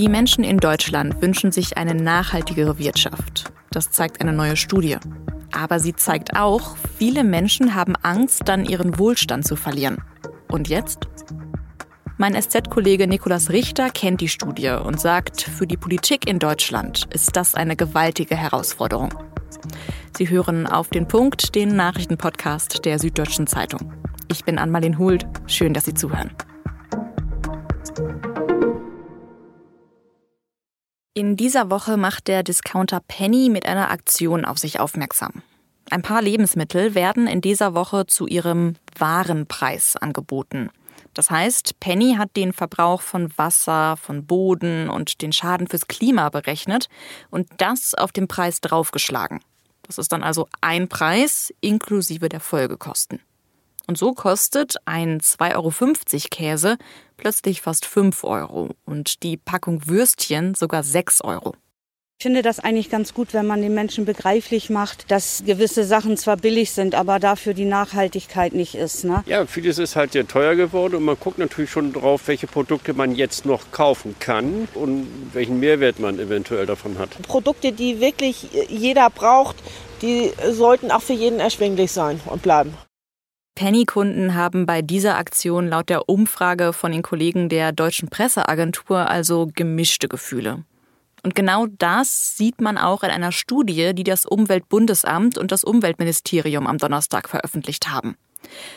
[0.00, 3.52] Die Menschen in Deutschland wünschen sich eine nachhaltigere Wirtschaft.
[3.70, 4.96] Das zeigt eine neue Studie.
[5.52, 9.98] Aber sie zeigt auch, viele Menschen haben Angst, dann ihren Wohlstand zu verlieren.
[10.48, 11.00] Und jetzt?
[12.16, 17.36] Mein SZ-Kollege Nikolaus Richter kennt die Studie und sagt, für die Politik in Deutschland ist
[17.36, 19.12] das eine gewaltige Herausforderung.
[20.16, 23.92] Sie hören auf den Punkt den Nachrichtenpodcast der Süddeutschen Zeitung.
[24.28, 25.26] Ich bin Anmalin Hult.
[25.46, 26.30] Schön, dass Sie zuhören.
[31.12, 35.42] In dieser Woche macht der Discounter Penny mit einer Aktion auf sich aufmerksam.
[35.90, 40.70] Ein paar Lebensmittel werden in dieser Woche zu ihrem Warenpreis angeboten.
[41.12, 46.28] Das heißt, Penny hat den Verbrauch von Wasser, von Boden und den Schaden fürs Klima
[46.28, 46.88] berechnet
[47.30, 49.40] und das auf den Preis draufgeschlagen.
[49.82, 53.20] Das ist dann also ein Preis inklusive der Folgekosten.
[53.88, 56.78] Und so kostet ein 2,50 Euro Käse
[57.20, 61.54] plötzlich fast 5 Euro und die Packung Würstchen sogar 6 Euro.
[62.18, 66.18] Ich finde das eigentlich ganz gut, wenn man den Menschen begreiflich macht, dass gewisse Sachen
[66.18, 69.04] zwar billig sind, aber dafür die Nachhaltigkeit nicht ist.
[69.04, 69.22] Ne?
[69.24, 72.92] Ja, vieles ist halt sehr teuer geworden und man guckt natürlich schon drauf, welche Produkte
[72.92, 77.10] man jetzt noch kaufen kann und welchen Mehrwert man eventuell davon hat.
[77.22, 79.56] Produkte, die wirklich jeder braucht,
[80.02, 82.74] die sollten auch für jeden erschwinglich sein und bleiben.
[83.54, 89.50] Penny-Kunden haben bei dieser Aktion laut der Umfrage von den Kollegen der Deutschen Presseagentur also
[89.54, 90.64] gemischte Gefühle.
[91.22, 96.66] Und genau das sieht man auch in einer Studie, die das Umweltbundesamt und das Umweltministerium
[96.66, 98.16] am Donnerstag veröffentlicht haben.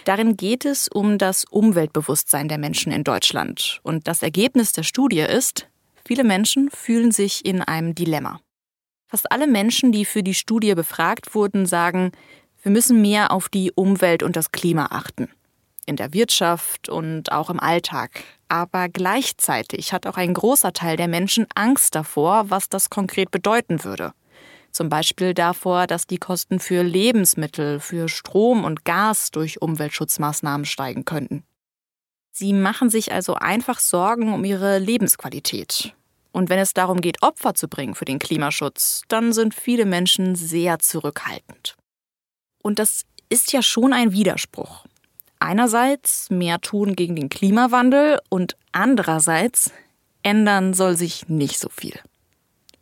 [0.03, 3.79] Darin geht es um das Umweltbewusstsein der Menschen in Deutschland.
[3.83, 5.67] Und das Ergebnis der Studie ist,
[6.05, 8.41] viele Menschen fühlen sich in einem Dilemma.
[9.07, 12.11] Fast alle Menschen, die für die Studie befragt wurden, sagen,
[12.63, 15.29] wir müssen mehr auf die Umwelt und das Klima achten.
[15.85, 18.23] In der Wirtschaft und auch im Alltag.
[18.47, 23.83] Aber gleichzeitig hat auch ein großer Teil der Menschen Angst davor, was das konkret bedeuten
[23.83, 24.13] würde.
[24.71, 31.03] Zum Beispiel davor, dass die Kosten für Lebensmittel, für Strom und Gas durch Umweltschutzmaßnahmen steigen
[31.03, 31.43] könnten.
[32.31, 35.93] Sie machen sich also einfach Sorgen um ihre Lebensqualität.
[36.31, 40.35] Und wenn es darum geht, Opfer zu bringen für den Klimaschutz, dann sind viele Menschen
[40.35, 41.75] sehr zurückhaltend.
[42.63, 44.85] Und das ist ja schon ein Widerspruch.
[45.39, 49.71] Einerseits mehr tun gegen den Klimawandel und andererseits
[50.23, 51.99] ändern soll sich nicht so viel.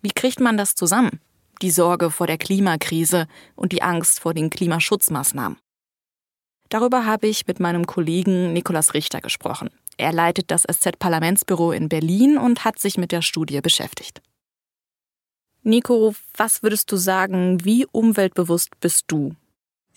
[0.01, 1.19] Wie kriegt man das zusammen?
[1.61, 5.57] Die Sorge vor der Klimakrise und die Angst vor den Klimaschutzmaßnahmen.
[6.69, 9.69] Darüber habe ich mit meinem Kollegen Nikolaus Richter gesprochen.
[9.97, 14.21] Er leitet das SZ-Parlamentsbüro in Berlin und hat sich mit der Studie beschäftigt.
[15.63, 19.35] Nico, was würdest du sagen, wie umweltbewusst bist du?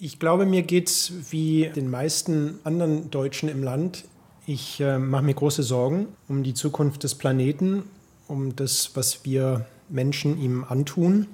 [0.05, 4.05] Ich glaube, mir geht es wie den meisten anderen Deutschen im Land.
[4.47, 7.85] Ich äh, mache mir große Sorgen um die Zukunft des Planeten,
[8.29, 11.27] um das, was wir Menschen ihm antun.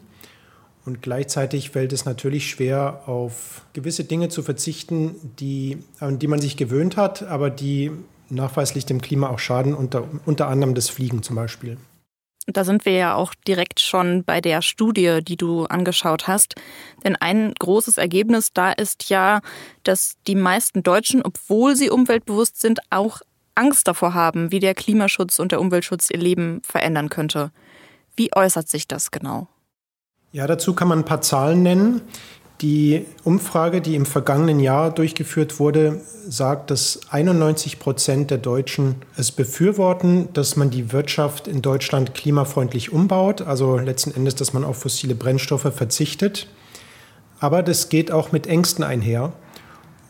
[0.86, 6.40] Und gleichzeitig fällt es natürlich schwer, auf gewisse Dinge zu verzichten, die, an die man
[6.40, 7.90] sich gewöhnt hat, aber die
[8.28, 11.76] nachweislich dem Klima auch schaden, unter, unter anderem das Fliegen zum Beispiel.
[12.52, 16.54] Da sind wir ja auch direkt schon bei der Studie, die du angeschaut hast.
[17.04, 19.40] Denn ein großes Ergebnis da ist ja,
[19.84, 23.20] dass die meisten Deutschen, obwohl sie umweltbewusst sind, auch
[23.54, 27.50] Angst davor haben, wie der Klimaschutz und der Umweltschutz ihr Leben verändern könnte.
[28.16, 29.48] Wie äußert sich das genau?
[30.32, 32.02] Ja, dazu kann man ein paar Zahlen nennen.
[32.60, 39.32] Die Umfrage, die im vergangenen Jahr durchgeführt wurde, sagt, dass 91 Prozent der Deutschen es
[39.32, 44.76] befürworten, dass man die Wirtschaft in Deutschland klimafreundlich umbaut, also letzten Endes, dass man auf
[44.76, 46.48] fossile Brennstoffe verzichtet.
[47.38, 49.32] Aber das geht auch mit Ängsten einher.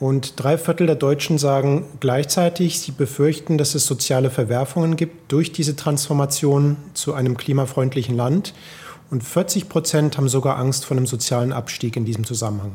[0.01, 5.53] Und drei Viertel der Deutschen sagen gleichzeitig, sie befürchten, dass es soziale Verwerfungen gibt durch
[5.53, 8.55] diese Transformation zu einem klimafreundlichen Land.
[9.11, 12.73] Und 40 Prozent haben sogar Angst vor einem sozialen Abstieg in diesem Zusammenhang.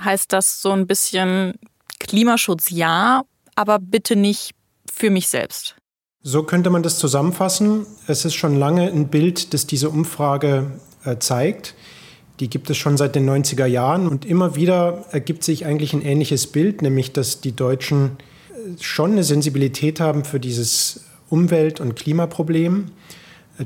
[0.00, 1.54] Heißt das so ein bisschen
[1.98, 3.22] Klimaschutz ja,
[3.56, 4.52] aber bitte nicht
[4.90, 5.76] für mich selbst?
[6.22, 7.86] So könnte man das zusammenfassen.
[8.06, 10.72] Es ist schon lange ein Bild, das diese Umfrage
[11.04, 11.74] äh, zeigt.
[12.40, 16.02] Die gibt es schon seit den 90er Jahren und immer wieder ergibt sich eigentlich ein
[16.02, 18.18] ähnliches Bild, nämlich dass die Deutschen
[18.50, 22.90] äh, schon eine Sensibilität haben für dieses Umwelt- und Klimaproblem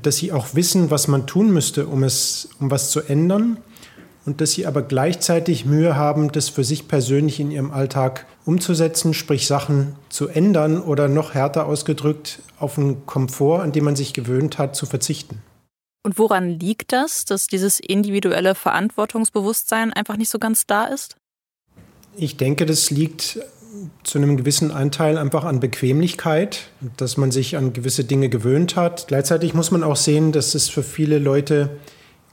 [0.02, 3.58] dass sie auch wissen, was man tun müsste, um, es, um was zu ändern
[4.26, 9.14] und dass sie aber gleichzeitig Mühe haben, das für sich persönlich in ihrem Alltag umzusetzen,
[9.14, 14.12] sprich Sachen zu ändern oder noch härter ausgedrückt auf einen Komfort, an den man sich
[14.12, 15.42] gewöhnt hat, zu verzichten.
[16.02, 21.16] Und woran liegt das, dass dieses individuelle Verantwortungsbewusstsein einfach nicht so ganz da ist?
[22.16, 23.38] Ich denke, das liegt
[24.02, 29.06] zu einem gewissen Anteil einfach an Bequemlichkeit, dass man sich an gewisse Dinge gewöhnt hat.
[29.08, 31.70] Gleichzeitig muss man auch sehen, dass es für viele Leute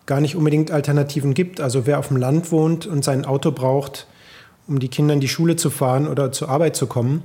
[0.06, 1.62] gar nicht unbedingt Alternativen gibt.
[1.62, 4.08] Also wer auf dem Land wohnt und sein Auto braucht,
[4.68, 7.24] um die Kinder in die Schule zu fahren oder zur Arbeit zu kommen,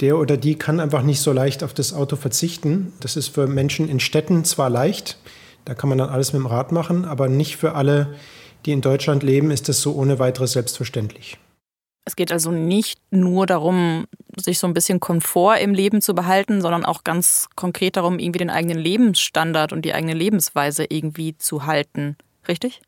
[0.00, 2.92] der oder die kann einfach nicht so leicht auf das Auto verzichten.
[3.00, 5.18] Das ist für Menschen in Städten zwar leicht,
[5.66, 8.14] da kann man dann alles mit dem Rad machen, aber nicht für alle,
[8.64, 11.38] die in Deutschland leben, ist das so ohne weiteres selbstverständlich.
[12.10, 16.60] Es geht also nicht nur darum, sich so ein bisschen Komfort im Leben zu behalten,
[16.60, 21.66] sondern auch ganz konkret darum, irgendwie den eigenen Lebensstandard und die eigene Lebensweise irgendwie zu
[21.66, 22.16] halten.
[22.48, 22.80] Richtig?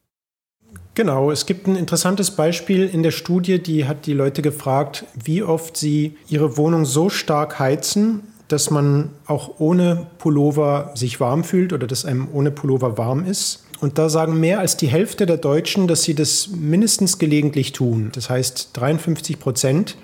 [0.95, 5.45] Genau, es gibt ein interessantes Beispiel in der Studie, die hat die Leute gefragt, wie
[5.45, 11.73] oft sie ihre Wohnung so stark heizen, dass man auch ohne Pullover sich warm fühlt
[11.73, 13.65] oder dass einem ohne Pullover warm ist.
[13.83, 18.13] Und da sagen mehr als die Hälfte der Deutschen, dass sie das mindestens gelegentlich tun.
[18.15, 19.97] Das heißt, 53 Prozent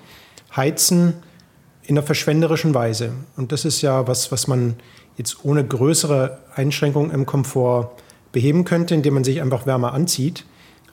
[0.53, 1.13] heizen
[1.83, 3.13] in einer verschwenderischen Weise.
[3.37, 4.75] Und das ist ja was, was man
[5.15, 7.91] jetzt ohne größere Einschränkungen im Komfort
[8.33, 10.43] beheben könnte, indem man sich einfach wärmer anzieht.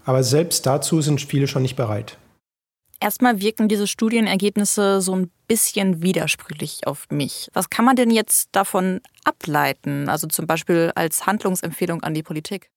[0.05, 2.19] Aber selbst dazu sind viele schon nicht bereit.
[3.01, 7.51] Erstmal wirken diese Studienergebnisse so ein bisschen widersprüchlich auf mich.
[7.53, 10.09] Was kann man denn jetzt davon ableiten?
[10.09, 12.71] Also zum Beispiel als Handlungsempfehlung an die Politik?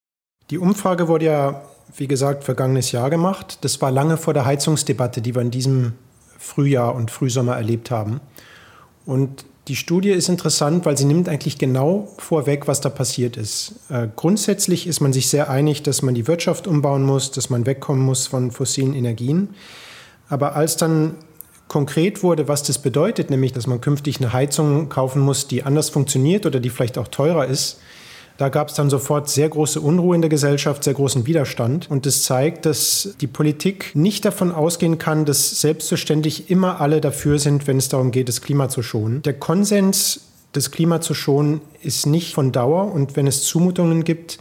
[0.50, 1.62] Die Umfrage wurde ja,
[1.96, 3.60] wie gesagt, vergangenes Jahr gemacht.
[3.62, 5.94] Das war lange vor der Heizungsdebatte, die wir in diesem
[6.40, 8.20] Frühjahr und Frühsommer erlebt haben.
[9.06, 13.76] Und die Studie ist interessant, weil sie nimmt eigentlich genau vorweg, was da passiert ist.
[13.90, 17.68] Äh, grundsätzlich ist man sich sehr einig, dass man die Wirtschaft umbauen muss, dass man
[17.68, 19.50] wegkommen muss von fossilen Energien.
[20.28, 21.16] Aber als dann
[21.68, 25.90] konkret wurde, was das bedeutet, nämlich dass man künftig eine Heizung kaufen muss, die anders
[25.90, 27.80] funktioniert oder die vielleicht auch teurer ist,
[28.40, 31.92] da gab es dann sofort sehr große Unruhe in der Gesellschaft, sehr großen Widerstand.
[31.92, 37.38] Und das zeigt, dass die Politik nicht davon ausgehen kann, dass selbstverständlich immer alle dafür
[37.38, 39.22] sind, wenn es darum geht, das Klima zu schonen.
[39.24, 40.22] Der Konsens,
[40.54, 42.94] das Klima zu schonen, ist nicht von Dauer.
[42.94, 44.38] Und wenn es Zumutungen gibt,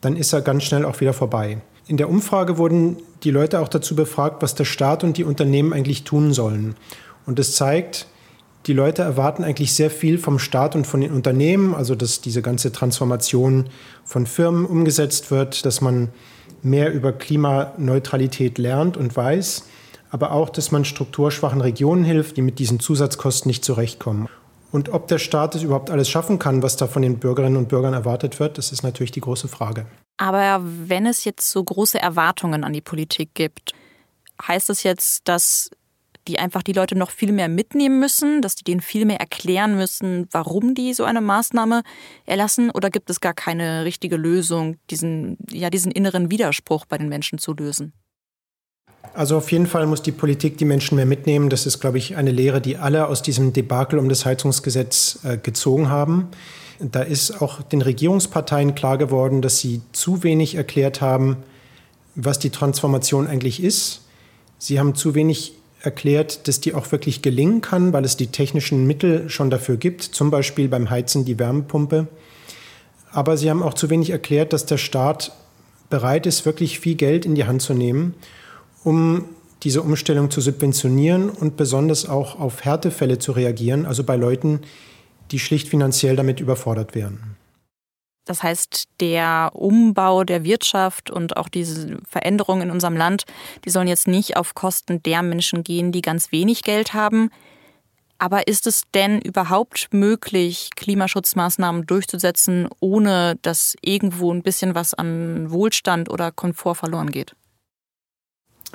[0.00, 1.58] dann ist er ganz schnell auch wieder vorbei.
[1.86, 5.72] In der Umfrage wurden die Leute auch dazu befragt, was der Staat und die Unternehmen
[5.72, 6.74] eigentlich tun sollen.
[7.24, 8.08] Und das zeigt,
[8.66, 12.42] die Leute erwarten eigentlich sehr viel vom Staat und von den Unternehmen, also dass diese
[12.42, 13.70] ganze Transformation
[14.04, 16.10] von Firmen umgesetzt wird, dass man
[16.62, 19.64] mehr über Klimaneutralität lernt und weiß,
[20.10, 24.28] aber auch, dass man strukturschwachen Regionen hilft, die mit diesen Zusatzkosten nicht zurechtkommen.
[24.70, 27.68] Und ob der Staat es überhaupt alles schaffen kann, was da von den Bürgerinnen und
[27.68, 29.86] Bürgern erwartet wird, das ist natürlich die große Frage.
[30.18, 33.72] Aber wenn es jetzt so große Erwartungen an die Politik gibt,
[34.46, 35.70] heißt das jetzt, dass
[36.28, 39.76] die einfach die Leute noch viel mehr mitnehmen müssen, dass die denen viel mehr erklären
[39.76, 41.82] müssen, warum die so eine Maßnahme
[42.26, 42.70] erlassen?
[42.70, 47.38] Oder gibt es gar keine richtige Lösung, diesen, ja, diesen inneren Widerspruch bei den Menschen
[47.38, 47.92] zu lösen?
[49.14, 51.48] Also auf jeden Fall muss die Politik die Menschen mehr mitnehmen.
[51.48, 55.38] Das ist, glaube ich, eine Lehre, die alle aus diesem Debakel um das Heizungsgesetz äh,
[55.38, 56.28] gezogen haben.
[56.78, 61.38] Da ist auch den Regierungsparteien klar geworden, dass sie zu wenig erklärt haben,
[62.14, 64.02] was die Transformation eigentlich ist.
[64.58, 68.86] Sie haben zu wenig erklärt, dass die auch wirklich gelingen kann, weil es die technischen
[68.86, 72.08] Mittel schon dafür gibt, zum Beispiel beim Heizen die Wärmepumpe.
[73.10, 75.32] Aber sie haben auch zu wenig erklärt, dass der Staat
[75.88, 78.14] bereit ist, wirklich viel Geld in die Hand zu nehmen,
[78.84, 79.24] um
[79.62, 84.60] diese Umstellung zu subventionieren und besonders auch auf Härtefälle zu reagieren, also bei Leuten,
[85.30, 87.37] die schlicht finanziell damit überfordert wären.
[88.28, 93.24] Das heißt, der Umbau der Wirtschaft und auch diese Veränderungen in unserem Land,
[93.64, 97.30] die sollen jetzt nicht auf Kosten der Menschen gehen, die ganz wenig Geld haben.
[98.18, 105.50] Aber ist es denn überhaupt möglich, Klimaschutzmaßnahmen durchzusetzen, ohne dass irgendwo ein bisschen was an
[105.50, 107.34] Wohlstand oder Komfort verloren geht?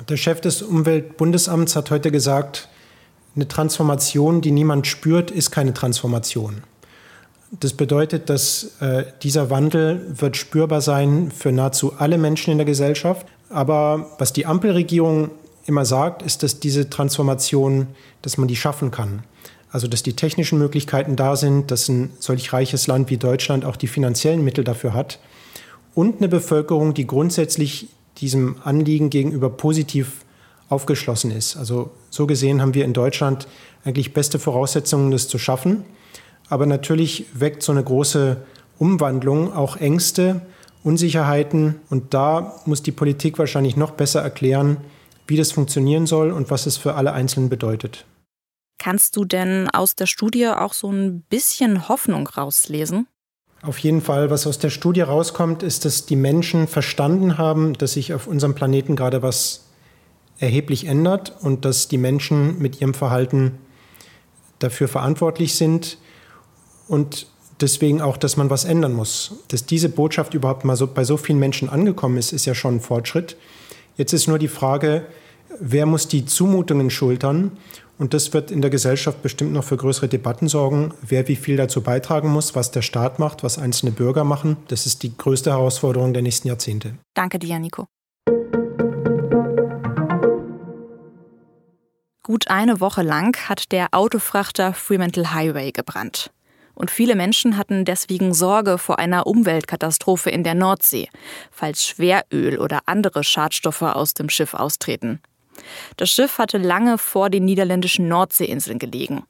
[0.08, 2.68] Der Chef des Umweltbundesamts hat heute gesagt,
[3.36, 6.64] eine Transformation, die niemand spürt, ist keine Transformation.
[7.60, 12.64] Das bedeutet, dass äh, dieser Wandel wird spürbar sein für nahezu alle Menschen in der
[12.64, 13.26] Gesellschaft.
[13.48, 15.30] Aber was die Ampelregierung
[15.66, 17.88] immer sagt, ist, dass diese Transformation,
[18.22, 19.22] dass man die schaffen kann.
[19.70, 23.76] Also dass die technischen Möglichkeiten da sind, dass ein solch reiches Land wie Deutschland auch
[23.76, 25.18] die finanziellen Mittel dafür hat
[25.94, 30.24] und eine Bevölkerung, die grundsätzlich diesem Anliegen gegenüber positiv
[30.68, 31.56] aufgeschlossen ist.
[31.56, 33.48] Also so gesehen haben wir in Deutschland
[33.84, 35.84] eigentlich beste Voraussetzungen, das zu schaffen.
[36.48, 38.36] Aber natürlich weckt so eine große
[38.78, 40.42] Umwandlung auch Ängste,
[40.82, 41.76] Unsicherheiten.
[41.90, 44.78] Und da muss die Politik wahrscheinlich noch besser erklären,
[45.26, 48.04] wie das funktionieren soll und was es für alle Einzelnen bedeutet.
[48.78, 53.06] Kannst du denn aus der Studie auch so ein bisschen Hoffnung rauslesen?
[53.62, 57.94] Auf jeden Fall, was aus der Studie rauskommt, ist, dass die Menschen verstanden haben, dass
[57.94, 59.68] sich auf unserem Planeten gerade was
[60.38, 63.58] erheblich ändert und dass die Menschen mit ihrem Verhalten
[64.58, 65.96] dafür verantwortlich sind
[66.88, 67.26] und
[67.60, 69.36] deswegen auch, dass man was ändern muss.
[69.48, 72.76] Dass diese Botschaft überhaupt mal so bei so vielen Menschen angekommen ist, ist ja schon
[72.76, 73.36] ein Fortschritt.
[73.96, 75.06] Jetzt ist nur die Frage,
[75.60, 77.52] wer muss die Zumutungen schultern?
[77.96, 81.56] Und das wird in der Gesellschaft bestimmt noch für größere Debatten sorgen, wer wie viel
[81.56, 84.56] dazu beitragen muss, was der Staat macht, was einzelne Bürger machen.
[84.66, 86.94] Das ist die größte Herausforderung der nächsten Jahrzehnte.
[87.14, 87.86] Danke dir, Nico.
[92.24, 96.32] Gut eine Woche lang hat der Autofrachter Fremantle Highway gebrannt.
[96.74, 101.08] Und viele Menschen hatten deswegen Sorge vor einer Umweltkatastrophe in der Nordsee,
[101.50, 105.20] falls Schweröl oder andere Schadstoffe aus dem Schiff austreten.
[105.96, 109.24] Das Schiff hatte lange vor den niederländischen Nordseeinseln gelegen.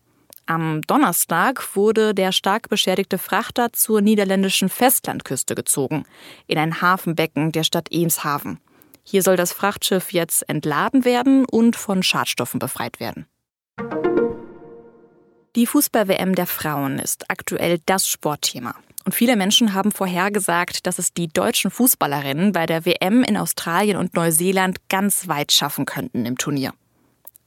[0.47, 6.05] Am Donnerstag wurde der stark beschädigte Frachter zur niederländischen Festlandküste gezogen,
[6.47, 8.59] in ein Hafenbecken der Stadt Eemshaven.
[9.05, 13.27] Hier soll das Frachtschiff jetzt entladen werden und von Schadstoffen befreit werden.
[15.57, 18.75] Die Fußball-WM der Frauen ist aktuell das Sportthema.
[19.05, 23.97] Und viele Menschen haben vorhergesagt, dass es die deutschen Fußballerinnen bei der WM in Australien
[23.97, 26.73] und Neuseeland ganz weit schaffen könnten im Turnier.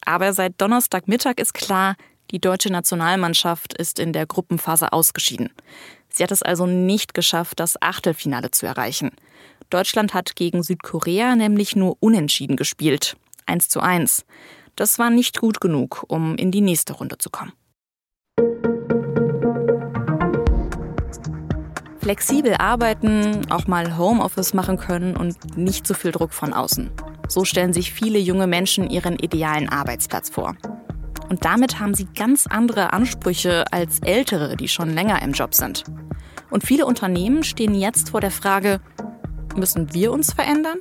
[0.05, 1.97] Aber seit Donnerstagmittag ist klar,
[2.31, 5.49] die deutsche Nationalmannschaft ist in der Gruppenphase ausgeschieden.
[6.07, 9.11] Sie hat es also nicht geschafft, das Achtelfinale zu erreichen.
[9.69, 13.17] Deutschland hat gegen Südkorea nämlich nur unentschieden gespielt.
[13.47, 14.23] 1 zu 1.
[14.77, 17.51] Das war nicht gut genug, um in die nächste Runde zu kommen.
[22.07, 26.89] Flexibel arbeiten, auch mal Homeoffice machen können und nicht so viel Druck von außen.
[27.27, 30.55] So stellen sich viele junge Menschen ihren idealen Arbeitsplatz vor.
[31.27, 35.83] Und damit haben sie ganz andere Ansprüche als Ältere, die schon länger im Job sind.
[36.49, 38.79] Und viele Unternehmen stehen jetzt vor der Frage,
[39.57, 40.77] müssen wir uns verändern?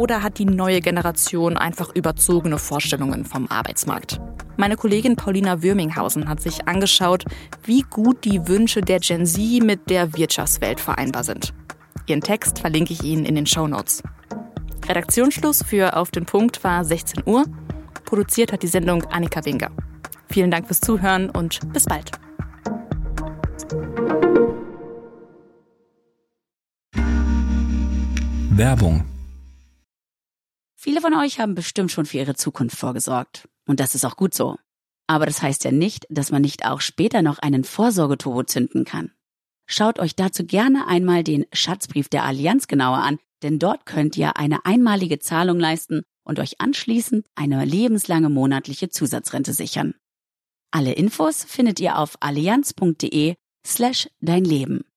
[0.00, 4.18] Oder hat die neue Generation einfach überzogene Vorstellungen vom Arbeitsmarkt?
[4.56, 7.26] Meine Kollegin Paulina Würminghausen hat sich angeschaut,
[7.64, 11.52] wie gut die Wünsche der Gen Z mit der Wirtschaftswelt vereinbar sind.
[12.06, 14.02] Ihren Text verlinke ich Ihnen in den Show Notes.
[14.88, 17.44] Redaktionsschluss für Auf den Punkt war 16 Uhr.
[18.06, 19.70] Produziert hat die Sendung Annika Winger.
[20.30, 22.10] Vielen Dank fürs Zuhören und bis bald.
[28.56, 29.09] Werbung.
[30.82, 33.46] Viele von euch haben bestimmt schon für ihre Zukunft vorgesorgt.
[33.66, 34.56] Und das ist auch gut so.
[35.06, 39.12] Aber das heißt ja nicht, dass man nicht auch später noch einen Vorsorgeturbo zünden kann.
[39.66, 44.38] Schaut euch dazu gerne einmal den Schatzbrief der Allianz genauer an, denn dort könnt ihr
[44.38, 49.92] eine einmalige Zahlung leisten und euch anschließend eine lebenslange monatliche Zusatzrente sichern.
[50.70, 53.34] Alle Infos findet ihr auf allianz.de
[53.66, 54.89] slash dein Leben.